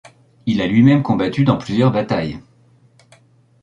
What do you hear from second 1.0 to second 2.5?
combattu dans plusieurs batailles.